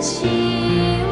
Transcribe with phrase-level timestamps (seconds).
[0.00, 1.05] 心。